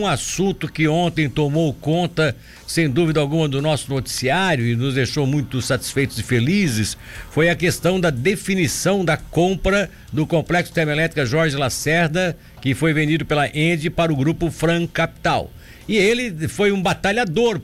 um 0.00 0.06
assunto 0.06 0.70
que 0.70 0.88
ontem 0.88 1.28
tomou 1.28 1.72
conta, 1.74 2.34
sem 2.66 2.88
dúvida 2.88 3.20
alguma, 3.20 3.48
do 3.48 3.60
nosso 3.60 3.92
noticiário 3.92 4.66
e 4.66 4.74
nos 4.74 4.94
deixou 4.94 5.26
muito 5.26 5.60
satisfeitos 5.60 6.18
e 6.18 6.22
felizes, 6.22 6.96
foi 7.30 7.50
a 7.50 7.54
questão 7.54 8.00
da 8.00 8.10
definição 8.10 9.04
da 9.04 9.16
compra 9.16 9.90
do 10.12 10.26
complexo 10.26 10.72
termoelétrica 10.72 11.26
Jorge 11.26 11.56
Lacerda, 11.56 12.36
que 12.60 12.74
foi 12.74 12.92
vendido 12.92 13.24
pela 13.26 13.48
Ende 13.48 13.90
para 13.90 14.12
o 14.12 14.16
grupo 14.16 14.50
Fran 14.50 14.86
Capital. 14.86 15.50
E 15.90 15.96
ele 15.96 16.46
foi 16.46 16.70
um 16.70 16.80
batalhador 16.80 17.60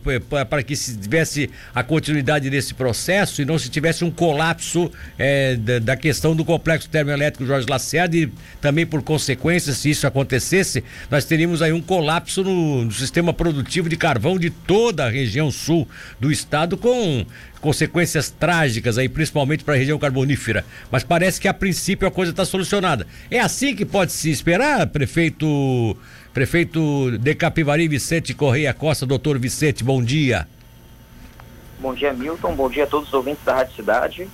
para 0.51 0.61
que 0.61 0.75
se 0.75 0.97
tivesse 0.97 1.49
a 1.73 1.85
continuidade 1.85 2.51
desse 2.51 2.75
processo 2.75 3.41
e 3.41 3.45
não 3.45 3.57
se 3.57 3.69
tivesse 3.69 4.05
um 4.05 4.11
colapso 4.11 4.91
é, 5.17 5.55
da, 5.55 5.79
da, 5.79 5.97
questão 5.97 6.35
do 6.35 6.45
complexo 6.45 6.89
termoelétrico 6.89 7.47
Jorge 7.47 7.69
Lacerda 7.71 8.17
e 8.17 8.29
também 8.61 8.85
por 8.85 9.01
consequência, 9.01 9.73
se 9.73 9.91
isso 9.91 10.09
acontecesse, 10.09 10.83
nós 11.09 11.25
teríamos 11.25 11.63
aí 11.63 11.73
um 11.73 11.81
colapso 11.81 12.43
no, 12.43 12.87
no 12.87 12.91
sistema 12.91 13.33
produtivo 13.33 13.89
de 13.89 13.97
carvão 13.97 14.37
de 14.37 14.51
toda 14.51 15.07
a 15.07 15.09
região 15.09 15.49
sul 15.49 15.87
do 16.19 16.33
estado 16.33 16.77
com 16.77 17.25
consequências 17.61 18.29
trágicas 18.29 18.99
aí, 18.99 19.09
principalmente 19.09 19.63
para 19.63 19.75
a 19.75 19.77
região 19.77 20.01
carbonífera. 20.01 20.65
Mas 20.91 21.05
parece 21.05 21.41
que 21.41 21.47
a 21.47 21.55
princípio 21.55 22.09
a 22.09 22.11
coisa 22.11 22.33
está 22.33 22.45
solucionada. 22.45 23.07
É 23.31 23.39
assim 23.39 23.75
que 23.75 23.85
pode 23.85 24.13
se 24.13 24.31
esperar, 24.31 24.87
prefeito 24.89 25.97
Prefeito 26.37 27.17
de 27.17 27.35
Capivari, 27.35 27.89
Vicente 27.89 28.35
Correia 28.35 28.75
Costa, 28.75 29.07
doutor 29.07 29.39
Vicente, 29.39 29.83
bom 29.83 30.03
dia. 30.03 30.47
Bom 31.79 31.95
dia, 31.95 32.13
Milton. 32.13 32.55
Bom 32.55 32.69
dia 32.69 32.85
a 32.85 32.87
todos 32.87 33.09
os 33.09 33.15
ouvintes 33.15 33.43
da 33.43 33.55
Rádio 33.55 33.75
Cidade. 33.75 34.29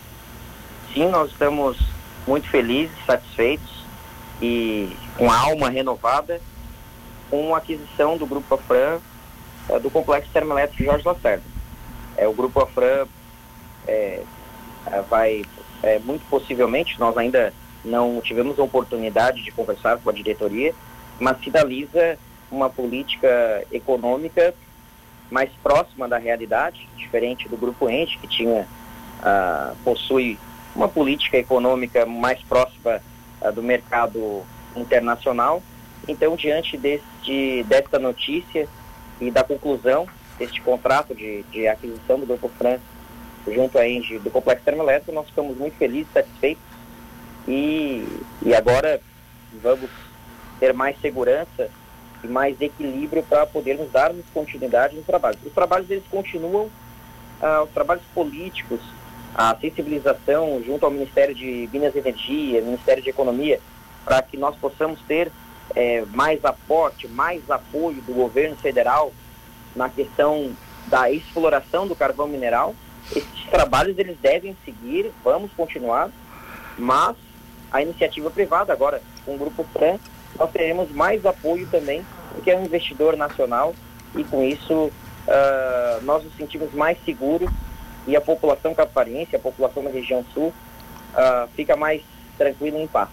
Sim, 0.92 1.06
nós 1.10 1.30
estamos 1.30 1.78
muito 2.26 2.48
felizes, 2.48 2.90
satisfeitos 3.06 3.84
e 4.42 4.96
com 5.16 5.30
a 5.30 5.38
alma 5.38 5.70
renovada 5.70 6.40
com 7.30 7.54
a 7.54 7.58
aquisição 7.58 8.18
do 8.18 8.26
Grupo 8.26 8.52
Afran 8.52 8.98
é, 9.68 9.78
do 9.78 9.88
Complexo 9.88 10.28
Termoelétrico 10.32 10.82
Jorge 10.82 11.06
Lacerda. 11.06 11.44
É, 12.16 12.26
o 12.26 12.32
Grupo 12.32 12.64
Afran 12.64 13.06
é, 13.86 14.22
vai, 15.08 15.44
é, 15.84 16.00
muito 16.00 16.28
possivelmente, 16.28 16.98
nós 16.98 17.16
ainda 17.16 17.54
não 17.84 18.20
tivemos 18.20 18.58
a 18.58 18.64
oportunidade 18.64 19.44
de 19.44 19.52
conversar 19.52 19.98
com 19.98 20.10
a 20.10 20.12
diretoria, 20.12 20.74
mas 21.20 21.38
sinaliza 21.42 22.18
uma 22.50 22.68
política 22.68 23.64
econômica 23.72 24.54
mais 25.30 25.50
próxima 25.62 26.06
da 26.06 26.18
realidade, 26.18 26.86
diferente 26.96 27.48
do 27.48 27.56
Grupo 27.56 27.88
Ente, 27.88 28.18
que 28.18 28.26
tinha, 28.26 28.68
uh, 29.20 29.74
possui 29.82 30.38
uma 30.76 30.88
política 30.88 31.38
econômica 31.38 32.04
mais 32.04 32.40
próxima 32.42 33.00
uh, 33.40 33.52
do 33.52 33.62
mercado 33.62 34.42
internacional. 34.76 35.62
Então, 36.06 36.36
diante 36.36 36.76
deste, 36.76 37.64
desta 37.64 37.98
notícia 37.98 38.68
e 39.20 39.30
da 39.30 39.42
conclusão 39.42 40.06
deste 40.38 40.60
contrato 40.60 41.14
de, 41.14 41.42
de 41.44 41.68
aquisição 41.68 42.18
do 42.18 42.26
Grupo 42.26 42.50
Fran 42.58 42.78
junto 43.46 43.78
à 43.78 43.88
Engie 43.88 44.18
do 44.18 44.30
Complexo 44.30 44.64
Termoelétrico, 44.64 45.12
nós 45.12 45.26
ficamos 45.26 45.56
muito 45.56 45.76
felizes, 45.76 46.12
satisfeitos 46.12 46.62
e, 47.46 48.06
e 48.42 48.54
agora 48.54 49.00
vamos 49.62 49.90
ter 50.62 50.72
mais 50.72 50.96
segurança 51.00 51.68
e 52.22 52.28
mais 52.28 52.60
equilíbrio 52.60 53.24
para 53.24 53.44
podermos 53.44 53.90
darmos 53.90 54.24
continuidade 54.32 54.94
no 54.94 55.02
trabalho. 55.02 55.36
Os 55.44 55.52
trabalhos 55.52 55.90
eles 55.90 56.04
continuam, 56.08 56.70
ah, 57.40 57.64
os 57.64 57.70
trabalhos 57.70 58.04
políticos, 58.14 58.78
a 59.34 59.56
sensibilização 59.56 60.62
junto 60.64 60.86
ao 60.86 60.92
Ministério 60.92 61.34
de 61.34 61.68
Minas 61.72 61.96
e 61.96 61.98
Energia, 61.98 62.62
Ministério 62.62 63.02
de 63.02 63.10
Economia, 63.10 63.58
para 64.04 64.22
que 64.22 64.36
nós 64.36 64.54
possamos 64.54 65.00
ter 65.00 65.32
é, 65.74 66.04
mais 66.14 66.44
aporte, 66.44 67.08
mais 67.08 67.50
apoio 67.50 68.00
do 68.02 68.14
governo 68.14 68.54
federal 68.54 69.12
na 69.74 69.88
questão 69.88 70.52
da 70.86 71.10
exploração 71.10 71.88
do 71.88 71.96
carvão 71.96 72.28
mineral. 72.28 72.72
Esses 73.10 73.46
trabalhos 73.50 73.98
eles 73.98 74.16
devem 74.18 74.56
seguir, 74.64 75.10
vamos 75.24 75.50
continuar, 75.54 76.08
mas 76.78 77.16
a 77.72 77.82
iniciativa 77.82 78.30
privada 78.30 78.72
agora, 78.72 79.02
com 79.24 79.34
o 79.34 79.38
Grupo 79.38 79.66
FRAN, 79.72 79.98
nós 80.38 80.50
teremos 80.50 80.90
mais 80.90 81.24
apoio 81.24 81.66
também, 81.68 82.04
porque 82.34 82.50
é 82.50 82.56
um 82.56 82.64
investidor 82.64 83.16
nacional 83.16 83.74
e 84.14 84.24
com 84.24 84.42
isso 84.42 84.74
uh, 84.84 86.02
nós 86.02 86.24
nos 86.24 86.34
sentimos 86.36 86.72
mais 86.72 86.98
seguros 87.04 87.50
e 88.06 88.16
a 88.16 88.20
população 88.20 88.74
capariense, 88.74 89.36
a 89.36 89.38
população 89.38 89.84
da 89.84 89.90
região 89.90 90.24
sul, 90.34 90.48
uh, 91.14 91.48
fica 91.54 91.76
mais 91.76 92.02
tranquila 92.36 92.78
e 92.78 92.82
em 92.82 92.88
paz. 92.88 93.08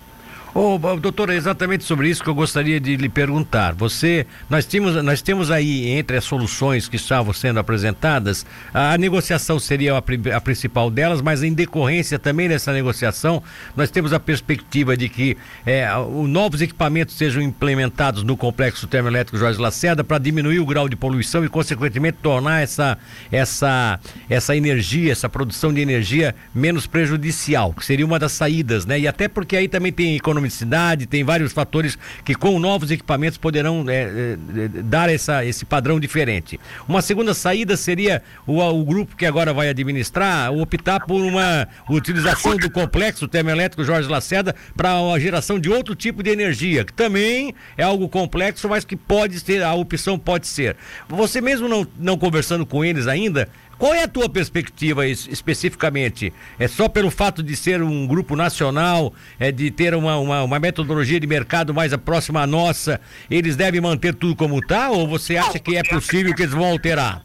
Ô, 0.51 0.79
oh, 0.81 0.97
doutor, 0.97 1.29
é 1.29 1.35
exatamente 1.35 1.83
sobre 1.83 2.09
isso 2.09 2.23
que 2.23 2.29
eu 2.29 2.33
gostaria 2.33 2.79
de 2.79 2.95
lhe 2.95 3.07
perguntar. 3.07 3.75
Você, 3.75 4.25
nós 4.49 4.65
temos, 4.65 4.95
nós 5.03 5.21
temos 5.21 5.51
aí 5.51 5.89
entre 5.89 6.17
as 6.17 6.23
soluções 6.23 6.89
que 6.89 6.95
estavam 6.95 7.31
sendo 7.33 7.59
apresentadas, 7.59 8.47
a, 8.73 8.93
a 8.93 8.97
negociação 8.97 9.59
seria 9.59 9.93
a, 9.93 9.97
a, 10.35 10.41
principal 10.41 10.89
delas, 10.89 11.21
mas 11.21 11.43
em 11.43 11.53
decorrência 11.53 12.17
também 12.17 12.49
dessa 12.49 12.73
negociação, 12.73 13.43
nós 13.75 13.91
temos 13.91 14.11
a 14.11 14.19
perspectiva 14.19 14.97
de 14.97 15.07
que 15.07 15.37
é, 15.67 15.87
o, 15.95 16.27
novos 16.27 16.63
equipamentos 16.63 17.15
sejam 17.15 17.43
implementados 17.43 18.23
no 18.23 18.35
complexo 18.35 18.87
termoelétrico 18.87 19.37
Jorge 19.37 19.61
Lacerda 19.61 20.03
para 20.03 20.17
diminuir 20.17 20.59
o 20.59 20.65
grau 20.65 20.89
de 20.89 20.95
poluição 20.95 21.45
e, 21.45 21.47
consequentemente, 21.47 22.17
tornar 22.23 22.61
essa, 22.61 22.97
essa, 23.31 23.99
essa 24.27 24.55
energia, 24.55 25.11
essa 25.11 25.29
produção 25.29 25.71
de 25.71 25.79
energia 25.79 26.33
menos 26.55 26.87
prejudicial, 26.87 27.71
que 27.71 27.85
seria 27.85 28.05
uma 28.05 28.17
das 28.17 28.31
saídas, 28.31 28.87
né? 28.87 28.99
E 28.99 29.07
até 29.07 29.27
porque 29.27 29.55
aí 29.55 29.67
também 29.67 29.91
tem 29.91 30.15
economia 30.15 30.38
economicidade, 30.39 31.05
tem 31.05 31.23
vários 31.23 31.51
fatores 31.51 31.97
que 32.23 32.33
com 32.33 32.59
novos 32.59 32.89
equipamentos 32.89 33.37
poderão 33.37 33.85
é, 33.87 34.01
é, 34.03 34.37
dar 34.83 35.09
essa, 35.09 35.45
esse 35.45 35.65
padrão 35.65 35.99
diferente. 35.99 36.59
Uma 36.87 37.01
segunda 37.01 37.33
saída 37.33 37.75
seria 37.77 38.23
o, 38.47 38.59
o 38.59 38.83
grupo 38.85 39.15
que 39.15 39.25
agora 39.25 39.53
vai 39.53 39.69
administrar 39.69 40.51
optar 40.51 41.05
por 41.05 41.21
uma 41.21 41.67
utilização 41.89 42.55
do 42.57 42.69
complexo 42.69 43.27
termoelétrico 43.27 43.83
Jorge 43.83 44.09
Lacerda 44.09 44.55
para 44.75 44.93
a 44.93 45.19
geração 45.19 45.59
de 45.59 45.69
outro 45.69 45.95
tipo 45.95 46.23
de 46.23 46.29
energia, 46.31 46.83
que 46.83 46.93
também 46.93 47.53
é 47.77 47.83
algo 47.83 48.07
complexo, 48.07 48.67
mas 48.69 48.85
que 48.85 48.95
pode 48.95 49.39
ser, 49.39 49.61
a 49.63 49.73
opção 49.73 50.17
pode 50.17 50.47
ser. 50.47 50.75
Você 51.07 51.41
mesmo 51.41 51.67
não, 51.67 51.85
não 51.99 52.17
conversando 52.17 52.65
com 52.65 52.83
eles 52.83 53.07
ainda, 53.07 53.49
qual 53.79 53.93
é 53.93 54.03
a 54.03 54.07
tua 54.09 54.27
perspectiva 54.27 55.07
especificamente? 55.07 56.33
É 56.59 56.67
só 56.67 56.89
pelo 56.89 57.09
fato 57.09 57.41
de 57.41 57.55
ser 57.55 57.81
um 57.81 58.05
grupo 58.05 58.35
nacional, 58.35 59.13
é 59.39 59.53
de 59.53 59.71
ter 59.71 59.95
uma, 59.95 60.17
uma, 60.17 60.43
uma 60.43 60.59
metodologia 60.59 61.17
de 61.17 61.25
mercado 61.25 61.73
mais 61.73 61.95
próxima 61.95 62.41
à 62.41 62.47
nossa, 62.47 62.99
eles 63.31 63.55
devem 63.55 63.79
manter 63.79 64.13
tudo 64.13 64.35
como 64.35 64.59
está? 64.59 64.89
Ou 64.89 65.07
você 65.07 65.37
acha 65.37 65.57
que 65.57 65.77
é 65.77 65.83
possível 65.83 66.35
que 66.35 66.41
eles 66.41 66.53
vão 66.53 66.65
alterar? 66.65 67.21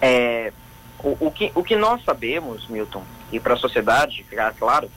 É, 0.00 0.50
o, 0.98 1.26
o, 1.26 1.30
que, 1.30 1.52
o 1.54 1.62
que 1.62 1.76
nós 1.76 2.02
sabemos, 2.02 2.66
Milton, 2.68 3.04
e 3.30 3.38
para 3.38 3.52
a 3.52 3.56
sociedade 3.58 4.24
ficar 4.28 4.54
claro, 4.54 4.90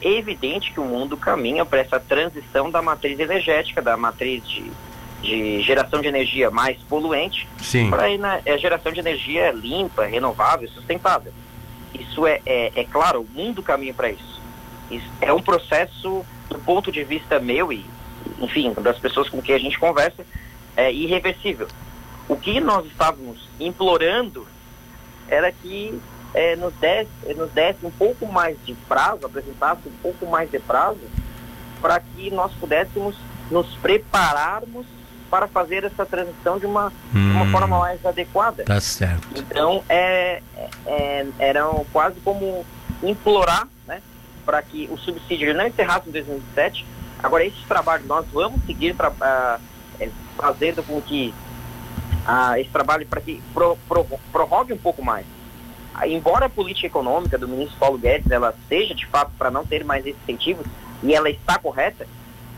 é 0.00 0.08
evidente 0.08 0.72
que 0.72 0.80
o 0.80 0.84
mundo 0.84 1.18
caminha 1.18 1.66
para 1.66 1.80
essa 1.80 2.00
transição 2.00 2.70
da 2.70 2.80
matriz 2.80 3.20
energética, 3.20 3.82
da 3.82 3.94
matriz 3.96 4.42
de 4.48 4.72
de 5.20 5.60
geração 5.62 6.00
de 6.00 6.08
energia 6.08 6.50
mais 6.50 6.78
poluente 6.88 7.46
para 7.90 8.04
a 8.04 8.40
é, 8.44 8.58
geração 8.58 8.92
de 8.92 9.00
energia 9.00 9.52
limpa, 9.52 10.06
renovável, 10.06 10.68
sustentável. 10.68 11.32
Isso 11.94 12.26
é, 12.26 12.40
é, 12.46 12.80
é 12.80 12.84
claro, 12.84 13.20
o 13.20 13.28
mundo 13.28 13.62
caminha 13.62 13.92
para 13.92 14.10
isso. 14.10 14.40
isso. 14.90 15.06
É 15.20 15.32
um 15.32 15.42
processo, 15.42 16.24
do 16.48 16.58
ponto 16.58 16.90
de 16.90 17.04
vista 17.04 17.38
meu 17.38 17.72
e, 17.72 17.84
enfim, 18.38 18.72
das 18.80 18.98
pessoas 18.98 19.28
com 19.28 19.42
quem 19.42 19.54
a 19.54 19.58
gente 19.58 19.78
conversa, 19.78 20.24
é 20.76 20.92
irreversível. 20.92 21.68
O 22.28 22.36
que 22.36 22.60
nós 22.60 22.86
estávamos 22.86 23.48
implorando 23.58 24.46
era 25.28 25.52
que 25.52 26.00
é, 26.32 26.56
nos, 26.56 26.72
desse, 26.74 27.34
nos 27.36 27.50
desse 27.50 27.84
um 27.84 27.90
pouco 27.90 28.26
mais 28.26 28.56
de 28.64 28.74
prazo, 28.88 29.26
apresentasse 29.26 29.88
um 29.88 29.96
pouco 30.02 30.26
mais 30.26 30.50
de 30.50 30.58
prazo, 30.58 31.00
para 31.80 31.98
que 32.00 32.30
nós 32.30 32.52
pudéssemos 32.54 33.16
nos 33.50 33.66
prepararmos 33.76 34.86
para 35.30 35.46
fazer 35.46 35.84
essa 35.84 36.04
transição 36.04 36.58
de 36.58 36.66
uma, 36.66 36.92
hum, 37.14 37.32
uma 37.32 37.46
forma 37.46 37.78
mais 37.78 38.04
adequada. 38.04 38.64
Tá 38.64 38.80
certo. 38.80 39.28
Então, 39.36 39.82
é, 39.88 40.42
é, 40.86 41.26
eram 41.38 41.86
quase 41.92 42.18
como 42.20 42.66
implorar 43.02 43.68
né, 43.86 44.02
para 44.44 44.60
que 44.62 44.88
o 44.90 44.98
subsídio 44.98 45.54
não 45.54 45.66
encerrasse 45.66 46.08
em 46.08 46.12
2017. 46.12 46.84
Agora, 47.22 47.44
esse 47.44 47.64
trabalho 47.66 48.04
nós 48.06 48.26
vamos 48.32 48.64
seguir 48.64 48.94
tra 48.94 49.10
uh, 49.10 50.10
fazendo 50.36 50.82
com 50.82 51.00
que 51.00 51.32
uh, 52.26 52.56
esse 52.58 52.70
trabalho 52.70 53.06
para 53.06 53.20
que 53.20 53.42
pro, 53.54 53.76
pro, 53.88 54.04
prorrogue 54.32 54.72
um 54.72 54.78
pouco 54.78 55.02
mais. 55.04 55.26
Uh, 55.94 56.06
embora 56.06 56.46
a 56.46 56.50
política 56.50 56.86
econômica 56.86 57.38
do 57.38 57.46
ministro 57.46 57.76
Paulo 57.78 57.98
Guedes 57.98 58.30
ela 58.30 58.54
seja 58.68 58.94
de 58.94 59.06
fato 59.06 59.30
para 59.38 59.50
não 59.50 59.64
ter 59.64 59.84
mais 59.84 60.06
incentivos 60.06 60.66
e 61.02 61.14
ela 61.14 61.30
está 61.30 61.58
correta, 61.58 62.06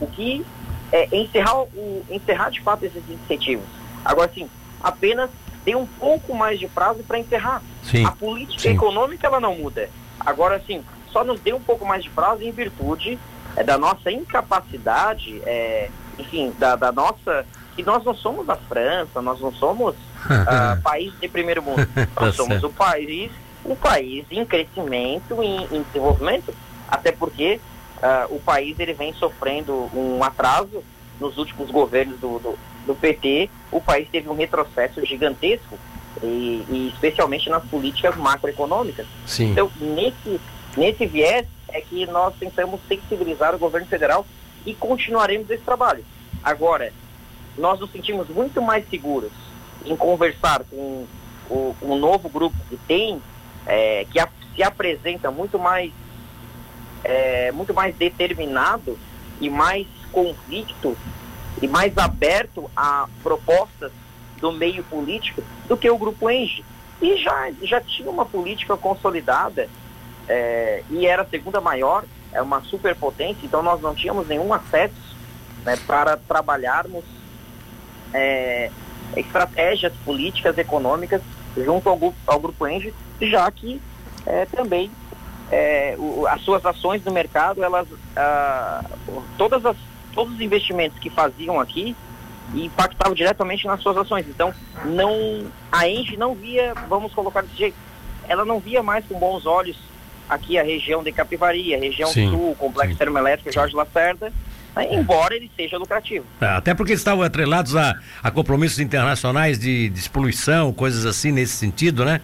o 0.00 0.06
que 0.06 0.44
é, 0.92 1.08
encerrar, 1.12 1.62
o, 1.62 2.04
encerrar 2.10 2.50
de 2.50 2.60
fato 2.60 2.84
esses 2.84 3.02
incentivos. 3.08 3.66
Agora, 4.04 4.30
sim, 4.32 4.48
apenas 4.80 5.30
tem 5.64 5.74
um 5.74 5.86
pouco 5.86 6.34
mais 6.34 6.58
de 6.58 6.68
prazo 6.68 7.02
para 7.02 7.18
encerrar. 7.18 7.62
Sim, 7.82 8.04
a 8.04 8.12
política 8.12 8.62
sim. 8.62 8.74
econômica 8.74 9.26
ela 9.26 9.40
não 9.40 9.56
muda. 9.56 9.88
Agora, 10.20 10.62
sim, 10.66 10.84
só 11.10 11.24
nos 11.24 11.40
deu 11.40 11.56
um 11.56 11.62
pouco 11.62 11.84
mais 11.84 12.04
de 12.04 12.10
prazo 12.10 12.42
em 12.42 12.52
virtude 12.52 13.18
é, 13.56 13.64
da 13.64 13.78
nossa 13.78 14.10
incapacidade 14.10 15.42
é, 15.44 15.90
enfim, 16.18 16.52
da, 16.58 16.76
da 16.76 16.92
nossa, 16.92 17.46
que 17.74 17.82
nós 17.82 18.04
não 18.04 18.14
somos 18.14 18.48
a 18.48 18.56
França, 18.56 19.20
nós 19.22 19.40
não 19.40 19.52
somos 19.52 19.94
uh, 19.94 20.80
país 20.82 21.12
de 21.20 21.28
primeiro 21.28 21.62
mundo, 21.62 21.86
nós 21.96 22.14
tá 22.14 22.32
somos 22.32 22.62
o 22.62 22.70
país, 22.70 23.30
o 23.64 23.76
país 23.76 24.24
em 24.30 24.44
crescimento, 24.44 25.42
em, 25.42 25.64
em 25.72 25.82
desenvolvimento, 25.82 26.54
até 26.88 27.12
porque 27.12 27.60
uh, 28.02 28.34
o 28.34 28.40
país 28.40 28.78
ele 28.78 28.92
vem 28.92 29.12
sofrendo 29.14 29.90
um 29.94 30.22
atraso 30.22 30.82
nos 31.20 31.38
últimos 31.38 31.70
governos 31.70 32.18
do, 32.18 32.38
do, 32.38 32.58
do 32.86 32.94
PT, 32.94 33.48
o 33.70 33.80
país 33.80 34.08
teve 34.10 34.28
um 34.28 34.34
retrocesso 34.34 35.04
gigantesco 35.06 35.78
e, 36.22 36.64
e, 36.68 36.92
especialmente 36.92 37.48
nas 37.48 37.64
políticas 37.64 38.16
macroeconômicas. 38.16 39.06
Sim. 39.26 39.52
Então, 39.52 39.70
nesse, 39.80 40.40
nesse 40.76 41.06
viés 41.06 41.46
é 41.68 41.80
que 41.80 42.06
nós 42.06 42.34
tentamos 42.38 42.80
sensibilizar 42.88 43.54
o 43.54 43.58
governo 43.58 43.86
federal 43.86 44.26
e 44.66 44.74
continuaremos 44.74 45.48
esse 45.48 45.62
trabalho. 45.62 46.04
Agora, 46.42 46.92
nós 47.56 47.78
nos 47.80 47.90
sentimos 47.90 48.28
muito 48.28 48.60
mais 48.60 48.88
seguros 48.88 49.32
em 49.84 49.96
conversar 49.96 50.64
com 50.64 51.06
o, 51.48 51.76
um 51.82 51.96
novo 51.96 52.28
grupo 52.28 52.56
que 52.68 52.76
tem, 52.76 53.20
é, 53.66 54.06
que 54.10 54.18
a, 54.18 54.28
se 54.54 54.62
apresenta 54.62 55.30
muito 55.30 55.58
mais, 55.58 55.92
é, 57.04 57.50
muito 57.52 57.74
mais 57.74 57.94
determinado 57.96 58.98
e 59.40 59.50
mais 59.50 59.86
convicto 60.10 60.96
e 61.60 61.68
mais 61.68 61.96
aberto 61.98 62.70
a 62.76 63.08
propostas 63.22 63.92
do 64.38 64.52
meio 64.52 64.82
político 64.84 65.42
do 65.66 65.76
que 65.76 65.88
o 65.88 65.98
Grupo 65.98 66.28
Enge. 66.28 66.64
E 67.00 67.16
já, 67.16 67.50
já 67.62 67.80
tinha 67.80 68.10
uma 68.10 68.24
política 68.24 68.76
consolidada 68.76 69.68
é, 70.28 70.82
e 70.90 71.06
era 71.06 71.22
a 71.22 71.26
segunda 71.26 71.60
maior, 71.60 72.04
é 72.32 72.40
uma 72.40 72.60
superpotência, 72.62 73.44
então 73.44 73.62
nós 73.62 73.80
não 73.80 73.94
tínhamos 73.94 74.26
nenhum 74.28 74.52
acesso 74.52 75.16
né, 75.64 75.76
para 75.86 76.16
trabalharmos 76.16 77.04
é, 78.12 78.70
estratégias 79.16 79.92
políticas, 80.04 80.56
econômicas 80.58 81.20
junto 81.56 81.88
ao, 81.88 82.14
ao 82.26 82.40
Grupo 82.40 82.66
Enge, 82.66 82.94
já 83.20 83.50
que 83.50 83.80
é, 84.26 84.46
também 84.46 84.90
é, 85.52 85.94
o, 85.98 86.26
as 86.26 86.40
suas 86.40 86.64
ações 86.64 87.04
no 87.04 87.12
mercado, 87.12 87.62
elas, 87.62 87.86
ah, 88.16 88.82
todas 89.36 89.64
as, 89.66 89.76
todos 90.14 90.32
os 90.32 90.40
investimentos 90.40 90.98
que 90.98 91.10
faziam 91.10 91.60
aqui 91.60 91.94
impactavam 92.54 93.14
diretamente 93.14 93.66
nas 93.66 93.80
suas 93.82 93.98
ações. 93.98 94.26
Então, 94.26 94.52
não, 94.86 95.46
a 95.70 95.86
Enge 95.86 96.16
não 96.16 96.34
via, 96.34 96.72
vamos 96.88 97.12
colocar 97.12 97.42
desse 97.42 97.56
jeito, 97.56 97.76
ela 98.26 98.46
não 98.46 98.58
via 98.58 98.82
mais 98.82 99.04
com 99.04 99.18
bons 99.18 99.44
olhos 99.44 99.76
aqui 100.26 100.58
a 100.58 100.62
região 100.62 101.02
de 101.02 101.12
Capivari, 101.12 101.74
a 101.74 101.78
região 101.78 102.08
sim, 102.08 102.30
sul, 102.30 102.52
o 102.52 102.56
complexo 102.56 102.92
sim. 102.92 102.98
termoelétrico 102.98 103.52
Jorge 103.52 103.76
Lacerda, 103.76 104.32
né, 104.74 104.86
embora 104.90 105.34
ele 105.34 105.50
seja 105.56 105.76
lucrativo. 105.76 106.24
É, 106.40 106.46
até 106.46 106.74
porque 106.74 106.92
estavam 106.92 107.22
atrelados 107.22 107.76
a, 107.76 107.96
a 108.22 108.30
compromissos 108.30 108.78
internacionais 108.78 109.58
de 109.58 109.88
despoluição, 109.90 110.72
coisas 110.72 111.04
assim 111.06 111.30
nesse 111.32 111.54
sentido, 111.54 112.04
né? 112.04 112.20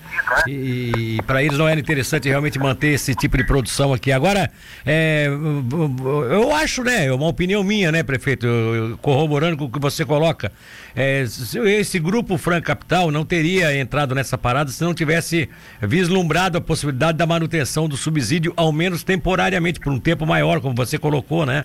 E, 0.46 1.16
e 1.18 1.22
para 1.22 1.42
eles 1.42 1.58
não 1.58 1.68
era 1.68 1.78
interessante 1.78 2.28
realmente 2.28 2.58
manter 2.58 2.88
esse 2.88 3.14
tipo 3.14 3.36
de 3.36 3.44
produção 3.44 3.92
aqui. 3.92 4.12
Agora, 4.12 4.50
é, 4.84 5.26
eu 5.28 6.54
acho, 6.54 6.82
né? 6.82 7.06
É 7.06 7.12
uma 7.12 7.28
opinião 7.28 7.62
minha, 7.62 7.92
né, 7.92 8.02
prefeito? 8.02 8.46
Corroborando 9.02 9.56
com 9.56 9.64
o 9.64 9.70
que 9.70 9.78
você 9.78 10.04
coloca. 10.04 10.50
É, 10.96 11.22
esse 11.22 11.98
grupo 11.98 12.38
Fran 12.38 12.60
Capital 12.60 13.10
não 13.10 13.24
teria 13.24 13.76
entrado 13.78 14.14
nessa 14.14 14.38
parada 14.38 14.70
se 14.70 14.82
não 14.82 14.94
tivesse 14.94 15.48
vislumbrado 15.80 16.58
a 16.58 16.60
possibilidade 16.60 17.18
da 17.18 17.26
manutenção 17.26 17.88
do 17.88 17.96
subsídio, 17.96 18.52
ao 18.56 18.72
menos 18.72 19.02
temporariamente, 19.02 19.78
por 19.80 19.92
um 19.92 20.00
tempo 20.00 20.26
maior, 20.26 20.60
como 20.60 20.74
você 20.74 20.98
colocou, 20.98 21.44
né? 21.44 21.64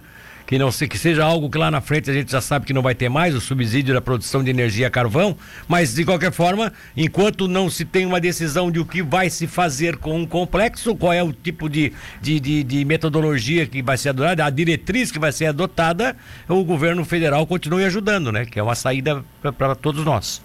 Que 0.53 0.59
não 0.59 0.71
se, 0.71 0.87
que 0.87 0.99
seja 0.99 1.25
algo 1.25 1.49
que 1.49 1.57
lá 1.57 1.71
na 1.71 1.81
frente 1.81 2.11
a 2.11 2.13
gente 2.13 2.31
já 2.31 2.39
sabe 2.39 2.67
que 2.67 2.73
não 2.73 2.83
vai 2.83 2.93
ter 2.93 3.09
mais 3.09 3.33
o 3.33 3.41
subsídio 3.41 3.91
da 3.91 3.99
produção 3.99 4.43
de 4.43 4.51
energia 4.51 4.85
a 4.85 4.89
carvão, 4.91 5.35
mas 5.67 5.95
de 5.95 6.05
qualquer 6.05 6.31
forma, 6.31 6.71
enquanto 6.95 7.47
não 7.47 7.71
se 7.71 7.83
tem 7.83 8.05
uma 8.05 8.21
decisão 8.21 8.69
de 8.69 8.79
o 8.79 8.85
que 8.85 9.01
vai 9.01 9.31
se 9.31 9.47
fazer 9.47 9.97
com 9.97 10.15
um 10.15 10.27
complexo, 10.27 10.95
qual 10.95 11.11
é 11.11 11.23
o 11.23 11.33
tipo 11.33 11.67
de, 11.67 11.91
de, 12.21 12.39
de, 12.39 12.63
de 12.63 12.85
metodologia 12.85 13.65
que 13.65 13.81
vai 13.81 13.97
ser 13.97 14.09
adotada, 14.09 14.45
a 14.45 14.49
diretriz 14.51 15.11
que 15.11 15.17
vai 15.17 15.31
ser 15.31 15.47
adotada, 15.47 16.15
o 16.47 16.63
governo 16.63 17.03
federal 17.03 17.47
continue 17.47 17.83
ajudando, 17.85 18.31
né? 18.31 18.45
Que 18.45 18.59
é 18.59 18.61
uma 18.61 18.75
saída 18.75 19.25
para 19.57 19.73
todos 19.73 20.05
nós. 20.05 20.39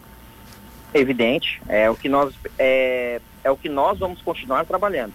Evidente, 0.94 1.60
é 1.68 1.90
o 1.90 1.94
que 1.94 2.08
nós 2.08 2.32
é, 2.58 3.20
é 3.44 3.50
o 3.50 3.58
que 3.58 3.68
nós 3.68 3.98
vamos 3.98 4.22
continuar 4.22 4.64
trabalhando. 4.64 5.12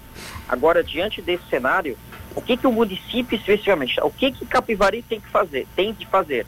Agora, 0.47 0.83
diante 0.83 1.19
desse 1.19 1.49
cenário, 1.49 1.97
o 2.35 2.41
que, 2.41 2.57
que 2.57 2.67
o 2.67 2.71
município 2.71 3.35
especificamente, 3.37 3.99
o 4.01 4.09
que, 4.09 4.31
que 4.31 4.45
Capivari 4.45 5.01
tem 5.03 5.19
que 5.19 5.29
fazer, 5.29 5.67
tem 5.75 5.93
de 5.93 6.05
fazer? 6.07 6.45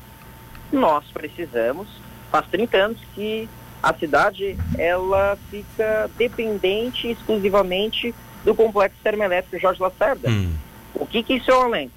Nós 0.72 1.06
precisamos, 1.14 1.88
faz 2.32 2.46
30 2.48 2.78
anos 2.78 2.98
que 3.14 3.48
a 3.82 3.94
cidade 3.94 4.58
ela 4.78 5.38
fica 5.50 6.10
dependente 6.18 7.12
exclusivamente 7.12 8.16
do 8.44 8.56
complexo 8.56 8.98
termoelétrico 9.04 9.60
Jorge 9.60 9.82
Lacerda. 9.82 10.30
Hum. 10.30 10.54
O 10.96 11.06
que, 11.06 11.22
que 11.22 11.36
isso 11.36 11.52
é 11.52 11.58
um 11.58 11.62
alento? 11.62 11.94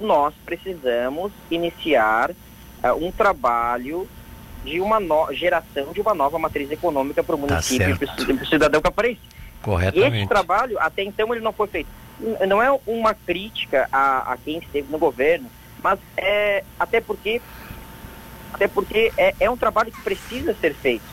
Nós 0.00 0.32
precisamos 0.46 1.30
iniciar 1.50 2.30
uh, 2.30 3.06
um 3.06 3.12
trabalho 3.12 4.08
de 4.64 4.80
uma 4.80 4.98
no... 4.98 5.32
geração 5.32 5.92
de 5.92 6.00
uma 6.00 6.14
nova 6.14 6.38
matriz 6.38 6.70
econômica 6.70 7.22
para 7.22 7.34
o 7.34 7.38
tá 7.38 7.46
município 7.46 7.98
tá 7.98 8.14
e 8.28 8.34
para 8.34 8.44
o 8.44 8.46
cidadão 8.46 8.80
caparense. 8.80 9.20
Corretamente. 9.60 10.14
E 10.14 10.18
esse 10.20 10.28
trabalho, 10.28 10.78
até 10.78 11.02
então, 11.02 11.34
ele 11.34 11.44
não 11.44 11.52
foi 11.52 11.66
feito 11.66 11.99
não 12.46 12.62
é 12.62 12.70
uma 12.86 13.14
crítica 13.14 13.88
a, 13.92 14.32
a 14.32 14.36
quem 14.36 14.58
esteve 14.58 14.90
no 14.90 14.98
governo, 14.98 15.50
mas 15.82 15.98
é 16.16 16.64
até 16.78 17.00
porque 17.00 17.40
até 18.52 18.68
porque 18.68 19.12
é, 19.16 19.34
é 19.40 19.50
um 19.50 19.56
trabalho 19.56 19.92
que 19.92 20.00
precisa 20.02 20.54
ser 20.60 20.74
feito. 20.74 21.04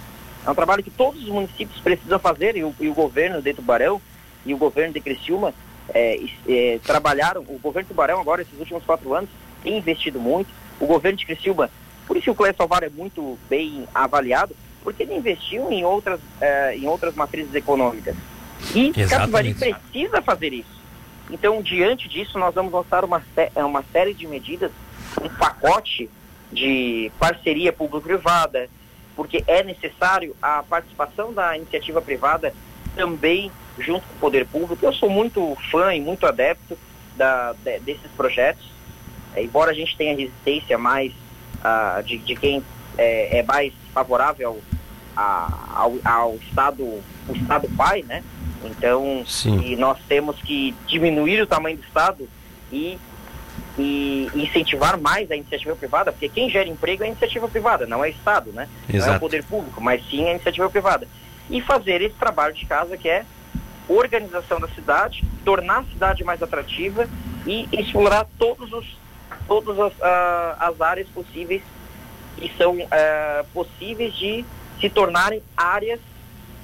É 0.45 0.49
um 0.49 0.55
trabalho 0.55 0.83
que 0.83 0.91
todos 0.91 1.21
os 1.21 1.29
municípios 1.29 1.79
precisam 1.81 2.19
fazer 2.19 2.55
e 2.55 2.63
o, 2.63 2.73
e 2.79 2.87
o 2.87 2.93
governo 2.93 3.41
de 3.41 3.53
Tubarão 3.53 4.01
e 4.45 4.53
o 4.53 4.57
governo 4.57 4.93
de 4.93 5.01
Criciúma 5.01 5.53
é, 5.93 6.19
é, 6.47 6.79
trabalharam. 6.83 7.41
O 7.41 7.59
governo 7.59 7.83
de 7.83 7.89
Tubarão 7.89 8.19
agora, 8.19 8.41
esses 8.41 8.59
últimos 8.59 8.83
quatro 8.83 9.13
anos, 9.13 9.29
tem 9.63 9.77
investido 9.77 10.19
muito. 10.19 10.49
O 10.79 10.85
governo 10.85 11.17
de 11.17 11.25
Criciúma, 11.25 11.69
por 12.05 12.15
isso 12.15 12.25
que 12.25 12.31
o 12.31 12.35
Clécio 12.35 12.61
Alvaro 12.61 12.85
é 12.85 12.89
muito 12.89 13.37
bem 13.49 13.85
avaliado, 13.93 14.55
porque 14.83 15.03
ele 15.03 15.15
investiu 15.15 15.71
em 15.71 15.83
outras, 15.83 16.19
é, 16.39 16.75
em 16.75 16.87
outras 16.87 17.13
matrizes 17.15 17.53
econômicas. 17.53 18.15
E 18.73 18.91
Catuvari 18.91 19.53
precisa 19.53 20.21
fazer 20.21 20.53
isso. 20.53 20.76
Então, 21.29 21.61
diante 21.61 22.07
disso, 22.07 22.37
nós 22.39 22.55
vamos 22.55 22.71
lançar 22.71 23.03
uma, 23.03 23.21
é, 23.35 23.63
uma 23.63 23.83
série 23.91 24.13
de 24.13 24.25
medidas, 24.25 24.71
um 25.21 25.29
pacote 25.29 26.09
de 26.51 27.11
parceria 27.19 27.73
público-privada, 27.73 28.69
porque 29.15 29.43
é 29.47 29.63
necessário 29.63 30.35
a 30.41 30.63
participação 30.63 31.33
da 31.33 31.57
iniciativa 31.57 32.01
privada 32.01 32.53
também 32.95 33.51
junto 33.77 34.07
com 34.07 34.13
o 34.13 34.19
poder 34.19 34.45
público. 34.45 34.85
Eu 34.85 34.93
sou 34.93 35.09
muito 35.09 35.55
fã 35.69 35.93
e 35.93 35.99
muito 35.99 36.25
adepto 36.25 36.77
da, 37.15 37.53
de, 37.53 37.79
desses 37.79 38.09
projetos, 38.15 38.71
é, 39.35 39.43
embora 39.43 39.71
a 39.71 39.73
gente 39.73 39.97
tenha 39.97 40.15
resistência 40.15 40.77
mais 40.77 41.11
uh, 41.57 42.01
de, 42.03 42.17
de, 42.19 42.35
quem 42.35 42.63
é, 42.97 43.39
é 43.39 43.43
mais 43.43 43.73
favorável 43.93 44.61
ao, 45.15 45.93
ao, 46.05 46.35
Estado, 46.35 46.83
o 46.83 47.33
Estado 47.33 47.67
pai, 47.75 48.03
né? 48.03 48.23
Então, 48.63 49.23
e 49.63 49.75
nós 49.75 49.97
temos 50.07 50.37
que 50.41 50.75
diminuir 50.87 51.41
o 51.41 51.47
tamanho 51.47 51.77
do 51.77 51.83
Estado 51.83 52.27
e, 52.71 52.97
e 53.77 54.29
incentivar 54.35 54.99
mais 54.99 55.29
a 55.29 55.35
iniciativa 55.35 55.75
privada, 55.75 56.11
porque 56.11 56.29
quem 56.29 56.49
gera 56.49 56.67
emprego 56.67 57.03
é 57.03 57.05
a 57.05 57.09
iniciativa 57.09 57.47
privada, 57.47 57.85
não 57.85 58.03
é 58.03 58.07
o 58.07 58.11
Estado, 58.11 58.51
né? 58.51 58.67
Exato. 58.89 59.07
Não 59.07 59.13
é 59.13 59.17
o 59.17 59.19
poder 59.19 59.43
público, 59.43 59.81
mas 59.81 60.01
sim 60.09 60.27
a 60.27 60.31
iniciativa 60.31 60.69
privada. 60.69 61.07
E 61.49 61.61
fazer 61.61 62.01
esse 62.01 62.15
trabalho 62.15 62.53
de 62.53 62.65
casa 62.65 62.97
que 62.97 63.07
é 63.07 63.25
organização 63.87 64.59
da 64.59 64.67
cidade, 64.69 65.23
tornar 65.45 65.79
a 65.79 65.83
cidade 65.83 66.23
mais 66.23 66.41
atrativa 66.43 67.07
e 67.45 67.67
explorar 67.71 68.27
todos 68.37 68.73
os, 68.73 68.97
todas 69.47 69.79
as, 69.79 69.93
uh, 69.93 70.57
as 70.59 70.81
áreas 70.81 71.07
possíveis 71.09 71.61
que 72.35 72.51
são 72.57 72.75
uh, 72.75 73.45
possíveis 73.53 74.13
de 74.13 74.45
se 74.79 74.89
tornarem 74.89 75.41
áreas 75.55 75.99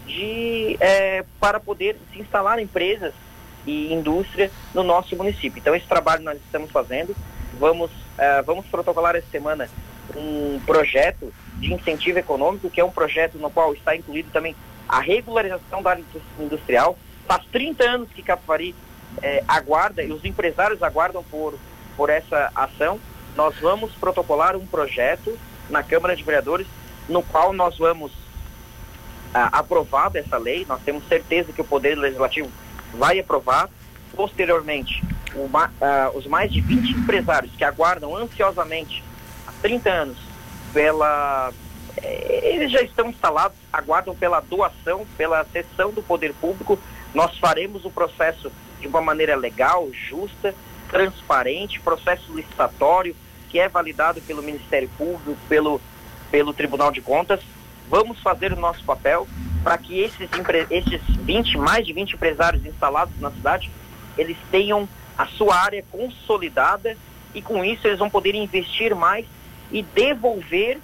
de, 0.05 0.77
é, 0.79 1.23
para 1.39 1.59
poder 1.59 1.97
se 2.11 2.19
instalar 2.19 2.59
empresas 2.59 3.13
e 3.65 3.93
indústria 3.93 4.51
no 4.73 4.83
nosso 4.83 5.15
município. 5.15 5.59
Então 5.59 5.75
esse 5.75 5.87
trabalho 5.87 6.23
nós 6.23 6.37
estamos 6.37 6.71
fazendo. 6.71 7.15
Vamos, 7.59 7.91
é, 8.17 8.41
vamos 8.41 8.65
protocolar 8.65 9.15
essa 9.15 9.27
semana 9.31 9.69
um 10.15 10.59
projeto 10.65 11.33
de 11.55 11.73
incentivo 11.73 12.19
econômico, 12.19 12.69
que 12.69 12.81
é 12.81 12.83
um 12.83 12.91
projeto 12.91 13.37
no 13.37 13.49
qual 13.49 13.73
está 13.73 13.95
incluído 13.95 14.29
também 14.31 14.55
a 14.87 14.99
regularização 14.99 15.81
da 15.81 15.91
área 15.91 16.03
industrial. 16.39 16.97
Faz 17.25 17.45
30 17.51 17.83
anos 17.83 18.09
que 18.09 18.21
Capivari 18.21 18.75
é, 19.21 19.43
aguarda 19.47 20.03
e 20.03 20.11
os 20.11 20.25
empresários 20.25 20.83
aguardam 20.83 21.23
por, 21.23 21.57
por 21.95 22.09
essa 22.09 22.51
ação. 22.53 22.99
Nós 23.35 23.55
vamos 23.59 23.93
protocolar 23.93 24.55
um 24.55 24.65
projeto 24.65 25.37
na 25.69 25.81
Câmara 25.81 26.15
de 26.15 26.23
Vereadores 26.23 26.67
no 27.07 27.23
qual 27.23 27.53
nós 27.53 27.77
vamos 27.77 28.11
aprovada 29.33 30.19
essa 30.19 30.37
lei, 30.37 30.65
nós 30.67 30.81
temos 30.83 31.07
certeza 31.07 31.51
que 31.51 31.61
o 31.61 31.65
Poder 31.65 31.95
Legislativo 31.95 32.49
vai 32.93 33.19
aprovar. 33.19 33.69
Posteriormente, 34.15 35.03
uma, 35.33 35.67
uh, 35.67 36.15
os 36.15 36.27
mais 36.27 36.51
de 36.51 36.61
20 36.61 36.91
empresários 36.91 37.55
que 37.55 37.63
aguardam 37.63 38.15
ansiosamente 38.15 39.03
30 39.61 39.89
anos 39.89 40.17
pela 40.71 41.51
eh, 41.97 42.53
eles 42.55 42.71
já 42.71 42.81
estão 42.81 43.09
instalados, 43.09 43.57
aguardam 43.71 44.15
pela 44.15 44.39
doação, 44.39 45.05
pela 45.17 45.45
cessão 45.45 45.91
do 45.91 46.01
poder 46.01 46.33
público. 46.33 46.79
Nós 47.13 47.37
faremos 47.37 47.85
o 47.85 47.91
processo 47.91 48.51
de 48.79 48.87
uma 48.87 49.01
maneira 49.01 49.35
legal, 49.35 49.89
justa, 49.91 50.53
transparente, 50.89 51.79
processo 51.79 52.33
licitatório, 52.35 53.15
que 53.49 53.59
é 53.59 53.69
validado 53.69 54.21
pelo 54.21 54.43
Ministério 54.43 54.89
Público, 54.97 55.37
pelo, 55.47 55.79
pelo 56.31 56.53
Tribunal 56.53 56.91
de 56.91 57.01
Contas. 57.01 57.39
Vamos 57.89 58.19
fazer 58.19 58.53
o 58.53 58.59
nosso 58.59 58.83
papel 58.83 59.27
para 59.63 59.77
que 59.77 59.99
esses, 59.99 60.29
esses 60.69 61.01
20, 61.17 61.57
mais 61.57 61.85
de 61.85 61.93
20 61.93 62.13
empresários 62.13 62.65
instalados 62.65 63.19
na 63.19 63.31
cidade, 63.31 63.71
eles 64.17 64.37
tenham 64.51 64.87
a 65.17 65.25
sua 65.25 65.55
área 65.55 65.83
consolidada 65.91 66.97
e 67.33 67.41
com 67.41 67.63
isso 67.63 67.87
eles 67.87 67.99
vão 67.99 68.09
poder 68.09 68.35
investir 68.35 68.95
mais 68.95 69.25
e 69.71 69.81
devolver 69.81 70.79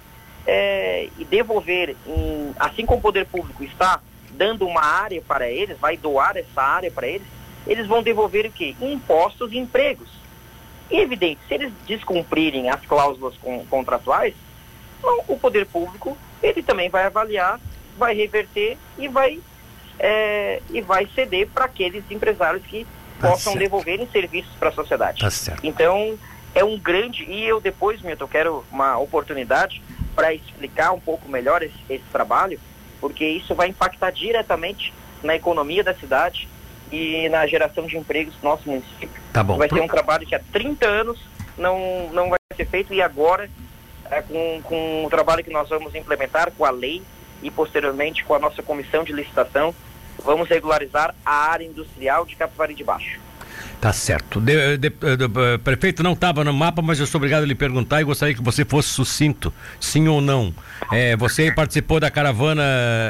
é, 0.46 1.08
e 1.18 1.24
devolver, 1.24 1.96
em, 2.06 2.52
assim 2.58 2.86
como 2.86 2.98
o 2.98 3.02
poder 3.02 3.26
público 3.26 3.62
está 3.62 4.00
dando 4.30 4.66
uma 4.66 4.82
área 4.82 5.20
para 5.20 5.50
eles, 5.50 5.78
vai 5.78 5.96
doar 5.96 6.36
essa 6.36 6.62
área 6.62 6.90
para 6.90 7.06
eles, 7.06 7.26
eles 7.66 7.86
vão 7.86 8.02
devolver 8.02 8.46
o 8.46 8.52
quê? 8.52 8.74
Impostos 8.80 9.52
e 9.52 9.58
empregos. 9.58 10.08
E 10.90 10.98
evidente, 10.98 11.40
se 11.46 11.54
eles 11.54 11.72
descumprirem 11.86 12.70
as 12.70 12.84
cláusulas 12.86 13.36
com, 13.36 13.64
contratuais, 13.66 14.34
não, 15.02 15.22
o 15.28 15.38
poder 15.38 15.66
público 15.66 16.16
ele 16.42 16.62
também 16.62 16.88
vai 16.88 17.04
avaliar, 17.04 17.60
vai 17.98 18.14
reverter 18.14 18.76
e 18.98 19.08
vai 19.08 19.40
é, 19.98 20.62
e 20.70 20.80
vai 20.80 21.06
ceder 21.14 21.46
para 21.48 21.66
aqueles 21.66 22.02
empresários 22.10 22.64
que 22.64 22.86
tá 23.18 23.28
possam 23.28 23.52
certo. 23.52 23.58
devolverem 23.58 24.08
serviços 24.10 24.52
para 24.58 24.70
a 24.70 24.72
sociedade. 24.72 25.20
Tá 25.20 25.56
então 25.62 26.18
é 26.54 26.64
um 26.64 26.78
grande 26.78 27.24
e 27.24 27.46
eu 27.46 27.60
depois, 27.60 28.00
Milton, 28.00 28.26
quero 28.26 28.64
uma 28.72 28.98
oportunidade 28.98 29.82
para 30.14 30.34
explicar 30.34 30.92
um 30.92 31.00
pouco 31.00 31.28
melhor 31.28 31.62
esse, 31.62 31.76
esse 31.88 32.04
trabalho, 32.10 32.58
porque 33.00 33.24
isso 33.24 33.54
vai 33.54 33.68
impactar 33.68 34.10
diretamente 34.10 34.92
na 35.22 35.36
economia 35.36 35.84
da 35.84 35.94
cidade 35.94 36.48
e 36.90 37.28
na 37.28 37.46
geração 37.46 37.86
de 37.86 37.96
empregos 37.96 38.34
do 38.36 38.44
nosso 38.44 38.68
município. 38.68 39.22
Tá 39.32 39.44
bom. 39.44 39.56
Vai 39.56 39.68
ser 39.68 39.80
um 39.80 39.86
trabalho 39.86 40.26
que 40.26 40.34
há 40.34 40.40
30 40.52 40.86
anos 40.86 41.20
não, 41.56 42.08
não 42.12 42.30
vai 42.30 42.38
ser 42.56 42.66
feito 42.66 42.92
e 42.92 43.00
agora, 43.00 43.48
é, 44.10 44.22
com, 44.22 44.60
com 44.62 45.04
o 45.06 45.10
trabalho 45.10 45.44
que 45.44 45.50
nós 45.50 45.68
vamos 45.68 45.94
implementar 45.94 46.50
com 46.52 46.64
a 46.64 46.70
lei 46.70 47.02
e 47.42 47.50
posteriormente 47.50 48.24
com 48.24 48.34
a 48.34 48.38
nossa 48.38 48.62
comissão 48.62 49.04
de 49.04 49.12
licitação, 49.12 49.74
vamos 50.22 50.48
regularizar 50.48 51.14
a 51.24 51.50
área 51.50 51.64
industrial 51.64 52.26
de 52.26 52.36
Capivari 52.36 52.74
de 52.74 52.84
Baixo. 52.84 53.20
Tá 53.80 53.94
certo. 53.94 54.42
De, 54.42 54.76
de, 54.76 54.90
de, 54.90 55.58
prefeito 55.64 56.02
não 56.02 56.12
estava 56.12 56.44
no 56.44 56.52
mapa, 56.52 56.82
mas 56.82 57.00
eu 57.00 57.06
sou 57.06 57.18
obrigado 57.18 57.44
a 57.44 57.46
lhe 57.46 57.54
perguntar 57.54 58.02
e 58.02 58.04
gostaria 58.04 58.34
que 58.34 58.42
você 58.42 58.62
fosse 58.62 58.90
sucinto, 58.90 59.50
sim 59.80 60.06
ou 60.06 60.20
não. 60.20 60.52
É, 60.92 61.16
você 61.16 61.50
participou 61.50 61.98
da 61.98 62.10
caravana 62.10 62.62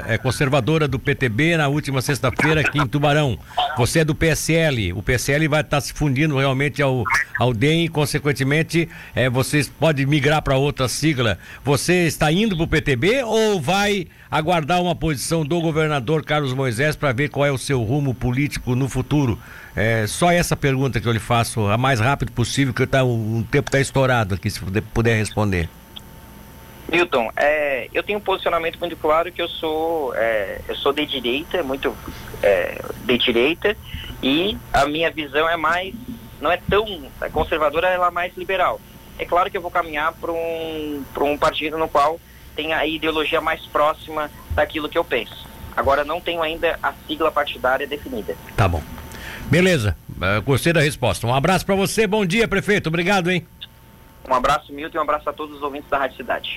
é, 0.07 0.17
conservadora 0.17 0.87
do 0.87 0.97
PTB 0.97 1.57
na 1.57 1.67
última 1.67 2.01
sexta-feira 2.01 2.61
aqui 2.61 2.79
em 2.79 2.87
Tubarão. 2.87 3.37
Você 3.77 4.01
é 4.01 4.05
do 4.05 4.15
PSL. 4.15 4.93
O 4.93 5.03
PSL 5.03 5.49
vai 5.49 5.63
estar 5.63 5.79
tá 5.79 5.81
se 5.81 5.93
fundindo 5.93 6.39
realmente 6.39 6.81
ao, 6.81 7.03
ao 7.37 7.53
DEM 7.53 7.87
e, 7.87 7.89
consequentemente, 7.89 8.89
é, 9.13 9.29
você 9.29 9.67
pode 9.77 10.07
migrar 10.07 10.41
para 10.41 10.57
outra 10.57 10.87
sigla. 10.87 11.37
Você 11.65 12.07
está 12.07 12.31
indo 12.31 12.55
para 12.55 12.65
o 12.65 12.69
PTB 12.69 13.25
ou 13.25 13.61
vai 13.61 14.07
aguardar 14.31 14.81
uma 14.81 14.95
posição 14.95 15.45
do 15.45 15.61
governador 15.61 16.25
Carlos 16.25 16.55
Moisés 16.55 16.95
para 16.95 17.11
ver 17.11 17.29
qual 17.29 17.45
é 17.45 17.51
o 17.51 17.59
seu 17.59 17.83
rumo 17.83 18.15
político 18.15 18.77
no 18.77 18.89
futuro? 18.89 19.37
É, 19.75 20.07
só 20.07 20.31
essa 20.31 20.57
pergunta 20.57 21.01
que 21.01 21.07
eu 21.07 21.13
lhe 21.13 21.21
faço, 21.21 21.67
a 21.69 21.79
mais 21.79 22.01
rápido 22.01 22.33
possível, 22.33 22.75
que 22.75 22.87
tá, 22.87 23.05
o 23.05 23.45
tempo 23.51 23.69
está 23.69 23.79
estourado 23.79 24.35
aqui, 24.35 24.51
se 24.51 24.61
puder 24.93 25.17
responder. 25.17 25.69
Milton, 26.91 27.31
é, 27.37 27.89
eu 27.95 28.03
tenho 28.03 28.19
um 28.19 28.23
posicionamento 28.23 28.79
muito 28.81 28.97
claro 28.97 29.31
que 29.31 29.41
eu 29.41 29.49
sou, 29.49 30.13
é, 30.17 30.61
eu 30.69 30.75
sou 30.75 30.93
de 30.93 31.07
direita, 31.07 31.63
muito 31.63 31.95
é, 32.43 32.83
de 33.05 33.17
direita, 33.17 33.77
e 34.21 34.59
a 34.73 34.87
minha 34.87 35.11
visão 35.11 35.49
é 35.49 35.57
mais, 35.57 35.95
não 36.41 36.51
é 36.51 36.57
tão 36.57 36.85
conservadora, 37.33 37.89
ela 37.89 38.09
é 38.09 38.11
mais 38.11 38.37
liberal. 38.37 38.81
É 39.19 39.25
claro 39.25 39.51
que 39.51 39.57
eu 39.57 39.63
vou 39.63 39.71
caminhar 39.71 40.13
para 40.15 40.33
um, 40.33 41.05
um 41.21 41.39
partido 41.39 41.79
no 41.79 41.89
qual 41.89 42.19
tem 42.57 42.73
a 42.73 42.85
ideologia 42.85 43.41
mais 43.41 43.65
próxima 43.67 44.29
daquilo 44.51 44.89
que 44.89 44.99
eu 44.99 45.05
penso. 45.05 45.49
Agora 45.77 46.05
não 46.05 46.21
tenho 46.21 46.43
ainda 46.43 46.79
a 46.83 46.93
sigla 47.07 47.31
partidária 47.31 47.87
definida. 47.87 48.37
Tá 48.57 48.67
bom. 48.67 48.83
Beleza, 49.51 49.97
uh, 50.11 50.41
gostei 50.43 50.73
da 50.73 50.81
resposta. 50.81 51.27
Um 51.27 51.35
abraço 51.35 51.67
para 51.67 51.75
você, 51.75 52.07
bom 52.07 52.25
dia, 52.25 52.47
prefeito. 52.47 52.87
Obrigado, 52.87 53.31
hein? 53.31 53.45
Um 54.29 54.35
abraço, 54.35 54.73
Milton, 54.73 54.97
e 54.97 55.01
um 55.01 55.03
abraço 55.03 55.29
a 55.29 55.33
todos 55.33 55.57
os 55.57 55.63
ouvintes 55.63 55.91
da 55.91 55.99
Rádio 55.99 56.17
Cidade. 56.17 56.49